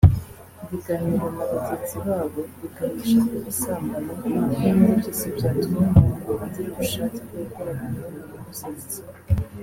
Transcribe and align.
ibiganiro 0.63 1.25
na 1.35 1.45
bagenzi 1.51 1.97
babo 2.05 2.39
biganisha 2.59 3.19
ku 3.29 3.35
busambanyi 3.45 4.13
n’ibindi 4.59 4.93
byose 4.99 5.25
byatuma 5.35 5.81
umuntu 5.95 6.31
agira 6.45 6.67
ubushake 6.71 7.19
bwo 7.27 7.35
gukora 7.43 7.69
imibonano 7.75 8.37
mpuzabitsina 8.41 9.11